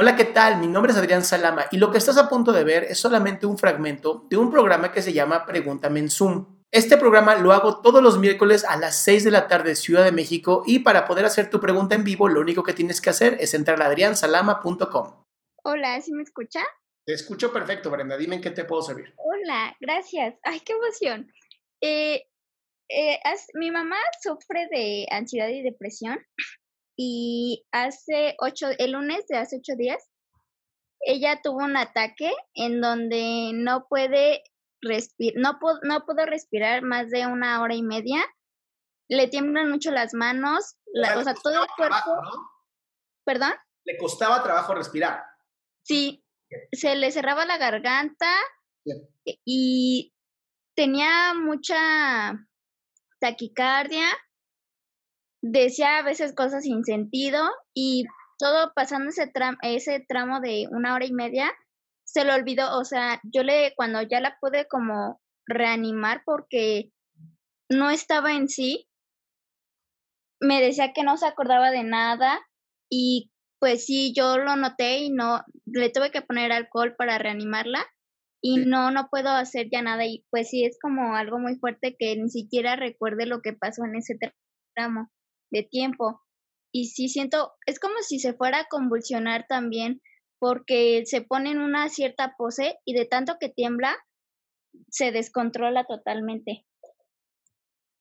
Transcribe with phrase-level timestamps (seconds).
[0.00, 0.60] Hola, ¿qué tal?
[0.60, 3.46] Mi nombre es Adrián Salama y lo que estás a punto de ver es solamente
[3.46, 6.46] un fragmento de un programa que se llama Pregúntame en Zoom.
[6.70, 10.12] Este programa lo hago todos los miércoles a las 6 de la tarde Ciudad de
[10.12, 13.38] México y para poder hacer tu pregunta en vivo lo único que tienes que hacer
[13.40, 15.24] es entrar a adriansalama.com.
[15.64, 16.60] Hola, ¿sí me escucha?
[17.04, 18.16] Te escucho perfecto, Brenda.
[18.16, 19.12] Dime en qué te puedo servir.
[19.16, 20.36] Hola, gracias.
[20.44, 21.28] Ay, qué emoción.
[21.80, 22.24] Eh,
[22.88, 23.18] eh,
[23.54, 26.20] mi mamá sufre de ansiedad y depresión
[27.00, 30.10] y hace ocho, el lunes de hace ocho días,
[31.00, 34.42] ella tuvo un ataque en donde no puede
[34.80, 38.24] respirar, no, no pudo respirar más de una hora y media,
[39.08, 42.20] le tiemblan mucho las manos, o sea, todo el cuerpo.
[43.24, 43.52] ¿Perdón?
[43.84, 45.22] Le costaba trabajo respirar.
[45.84, 46.24] Sí,
[46.72, 48.34] se le cerraba la garganta
[49.44, 50.12] y
[50.74, 52.44] tenía mucha
[53.20, 54.04] taquicardia
[55.42, 57.42] decía a veces cosas sin sentido
[57.74, 58.04] y
[58.38, 59.30] todo pasando ese,
[59.62, 61.50] ese tramo de una hora y media,
[62.04, 66.90] se lo olvidó, o sea, yo le, cuando ya la pude como reanimar porque
[67.68, 68.88] no estaba en sí,
[70.40, 72.40] me decía que no se acordaba de nada
[72.90, 77.84] y pues sí, yo lo noté y no, le tuve que poner alcohol para reanimarla
[78.40, 81.96] y no, no puedo hacer ya nada y pues sí, es como algo muy fuerte
[81.98, 84.16] que ni siquiera recuerde lo que pasó en ese
[84.76, 85.10] tramo
[85.50, 86.22] de tiempo.
[86.72, 90.02] Y sí siento, es como si se fuera a convulsionar también,
[90.38, 93.96] porque se pone en una cierta pose y de tanto que tiembla,
[94.90, 96.66] se descontrola totalmente.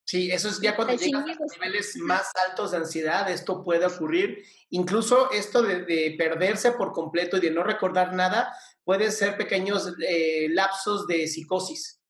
[0.07, 4.41] Sí, eso es ya cuando llegas a niveles más altos de ansiedad, esto puede ocurrir.
[4.69, 10.47] Incluso esto de, perderse por completo y de no recordar nada, puede ser pequeños eh,
[10.49, 12.01] lapsos de psicosis.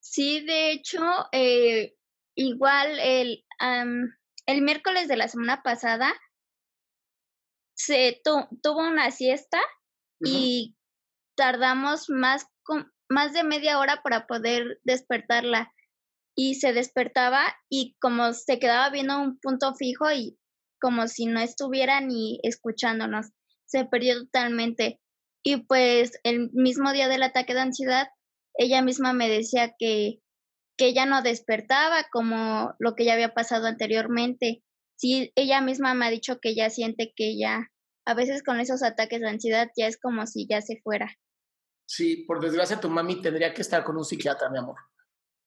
[0.00, 1.94] Sí, de hecho, eh,
[2.36, 3.44] Igual el,
[4.46, 6.12] el miércoles de la semana pasada
[7.76, 9.60] se tuvo una siesta
[10.20, 10.76] y
[11.36, 12.46] tardamos más,
[13.08, 15.72] más de media hora para poder despertarla
[16.36, 20.38] y se despertaba y como se quedaba viendo un punto fijo y
[20.80, 23.30] como si no estuviera ni escuchándonos,
[23.64, 25.00] se perdió totalmente.
[25.42, 28.08] Y pues el mismo día del ataque de ansiedad,
[28.58, 30.20] ella misma me decía que
[30.76, 34.62] que ella no despertaba como lo que ya había pasado anteriormente.
[34.96, 37.70] Sí, ella misma me ha dicho que ella siente que ya,
[38.06, 41.16] a veces con esos ataques de ansiedad ya es como si ya se fuera.
[41.86, 44.76] Sí, por desgracia tu mami tendría que estar con un psiquiatra, mi amor.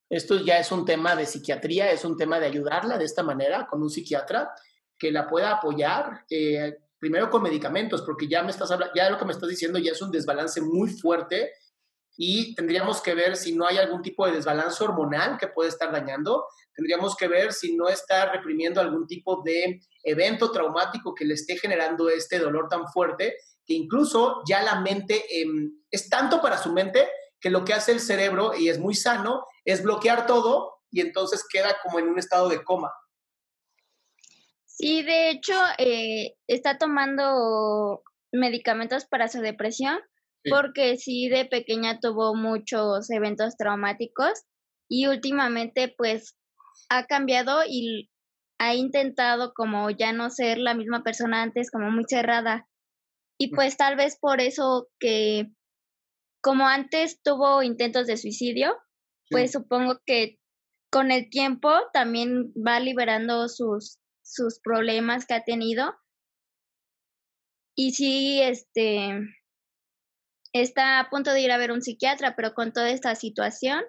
[0.09, 3.67] Esto ya es un tema de psiquiatría, es un tema de ayudarla de esta manera
[3.67, 4.51] con un psiquiatra
[4.97, 9.25] que la pueda apoyar, eh, primero con medicamentos, porque ya me estás ya lo que
[9.25, 11.51] me estás diciendo ya es un desbalance muy fuerte
[12.17, 15.91] y tendríamos que ver si no hay algún tipo de desbalance hormonal que puede estar
[15.91, 21.35] dañando, tendríamos que ver si no está reprimiendo algún tipo de evento traumático que le
[21.35, 26.57] esté generando este dolor tan fuerte, que incluso ya la mente em, es tanto para
[26.57, 27.07] su mente
[27.39, 31.45] que lo que hace el cerebro, y es muy sano, es bloquear todo y entonces
[31.47, 32.91] queda como en un estado de coma.
[34.65, 39.99] Sí, de hecho, eh, está tomando medicamentos para su depresión,
[40.49, 44.43] porque sí de pequeña tuvo muchos eventos traumáticos
[44.89, 46.37] y últimamente pues
[46.89, 48.09] ha cambiado y
[48.59, 52.67] ha intentado como ya no ser la misma persona antes, como muy cerrada.
[53.39, 55.51] Y pues tal vez por eso que
[56.41, 58.75] como antes tuvo intentos de suicidio,
[59.29, 60.39] pues supongo que
[60.89, 65.93] con el tiempo también va liberando sus, sus problemas que ha tenido.
[67.75, 69.19] Y sí, este,
[70.61, 73.83] está a punto de ir a ver un psiquiatra, pero con toda esta situación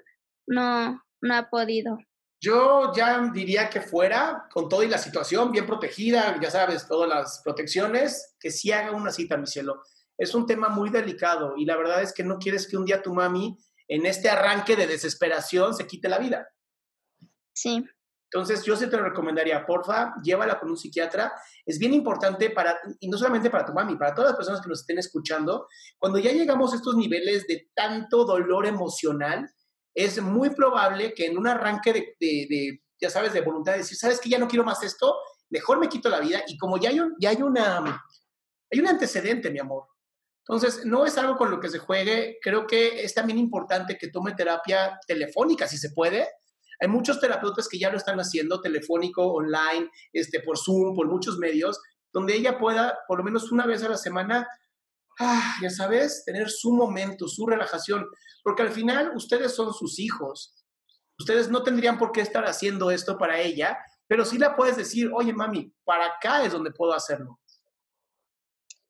[0.47, 1.99] no, no ha podido.
[2.41, 7.09] Yo ya diría que fuera, con todo y la situación, bien protegida, ya sabes, todas
[7.09, 9.83] las protecciones, que sí haga una cita, mi cielo.
[10.17, 13.03] Es un tema muy delicado y la verdad es que no quieres que un día
[13.03, 13.59] tu mami,
[13.89, 16.49] en este arranque de desesperación, se quite la vida.
[17.55, 17.85] Sí.
[18.31, 21.33] Entonces, yo sí te lo recomendaría, porfa, llévala con un psiquiatra.
[21.65, 24.69] Es bien importante para, y no solamente para tu mami, para todas las personas que
[24.69, 25.67] nos estén escuchando,
[25.99, 29.49] cuando ya llegamos a estos niveles de tanto dolor emocional,
[29.95, 33.97] es muy probable que en un arranque de, de, ya sabes, de voluntad de decir,
[33.97, 35.17] ¿sabes que ya no quiero más esto?
[35.49, 36.43] Mejor me quito la vida.
[36.47, 38.05] Y como ya hay un, ya hay una,
[38.71, 39.85] hay un antecedente, mi amor.
[40.47, 42.39] Entonces, no es algo con lo que se juegue.
[42.43, 46.29] Creo que es también importante que tome terapia telefónica, si se puede,
[46.81, 51.39] hay muchos terapeutas que ya lo están haciendo, telefónico, online, este, por Zoom, por muchos
[51.39, 51.81] medios,
[52.13, 54.49] donde ella pueda, por lo menos una vez a la semana,
[55.19, 58.07] ah, ya sabes, tener su momento, su relajación,
[58.45, 60.55] porque al final ustedes son sus hijos.
[61.19, 65.11] Ustedes no tendrían por qué estar haciendo esto para ella, pero sí la puedes decir,
[65.13, 67.41] oye mami, para acá es donde puedo hacerlo.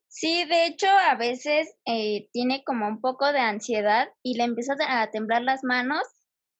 [0.07, 4.73] Sí, de hecho, a veces eh, tiene como un poco de ansiedad y le empieza
[4.87, 6.03] a temblar las manos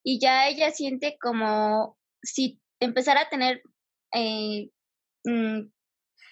[0.03, 3.61] y ya ella siente como si empezara a tener
[4.13, 4.69] eh,
[5.25, 5.69] mm,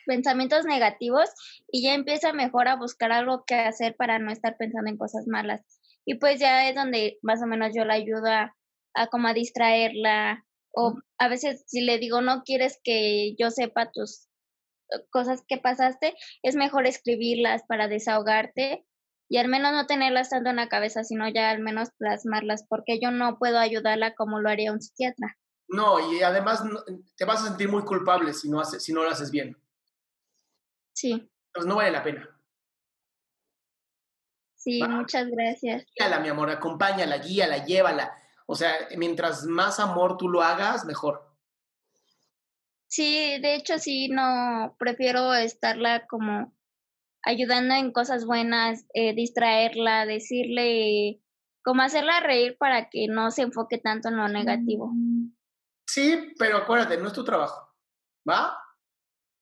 [0.05, 1.29] pensamientos negativos
[1.71, 5.27] y ya empieza mejor a buscar algo que hacer para no estar pensando en cosas
[5.27, 5.61] malas.
[6.05, 8.55] Y pues ya es donde más o menos yo la ayudo a,
[8.95, 13.91] a como a distraerla o a veces si le digo no quieres que yo sepa
[13.91, 14.27] tus
[14.91, 18.85] eh, cosas que pasaste, es mejor escribirlas para desahogarte
[19.29, 23.00] y al menos no tenerlas tanto en la cabeza, sino ya al menos plasmarlas, porque
[23.01, 25.38] yo no puedo ayudarla como lo haría un psiquiatra.
[25.68, 26.63] No, y además
[27.18, 29.57] te vas a sentir muy culpable si no, haces, si no lo haces bien.
[30.94, 31.29] Sí.
[31.47, 32.29] Entonces no vale la pena.
[34.56, 35.85] Sí, muchas gracias.
[35.97, 38.13] Guíala, mi amor, acompáñala, guíala, llévala.
[38.47, 41.27] O sea, mientras más amor tú lo hagas, mejor.
[42.88, 46.56] Sí, de hecho sí, no, prefiero estarla como
[47.23, 51.21] ayudando en cosas buenas, eh, distraerla, decirle,
[51.63, 54.91] como hacerla reír para que no se enfoque tanto en lo negativo.
[55.87, 57.73] Sí, pero acuérdate, no es tu trabajo,
[58.27, 58.57] ¿va?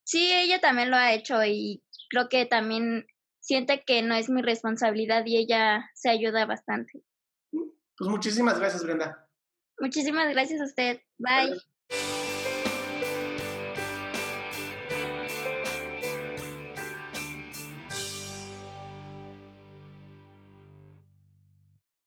[0.03, 3.07] Sí, ella también lo ha hecho y creo que también
[3.39, 7.03] siente que no es mi responsabilidad y ella se ayuda bastante.
[7.51, 9.29] Pues muchísimas gracias, Brenda.
[9.79, 11.01] Muchísimas gracias a usted.
[11.17, 11.59] Bye.